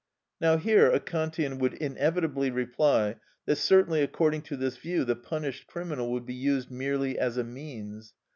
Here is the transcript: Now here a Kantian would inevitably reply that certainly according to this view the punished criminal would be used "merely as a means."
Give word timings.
Now 0.39 0.57
here 0.57 0.89
a 0.91 0.99
Kantian 0.99 1.59
would 1.59 1.75
inevitably 1.75 2.49
reply 2.49 3.17
that 3.45 3.57
certainly 3.57 4.01
according 4.01 4.41
to 4.49 4.57
this 4.57 4.77
view 4.77 5.05
the 5.05 5.15
punished 5.15 5.67
criminal 5.67 6.11
would 6.11 6.25
be 6.25 6.33
used 6.33 6.71
"merely 6.71 7.19
as 7.19 7.37
a 7.37 7.43
means." 7.43 8.15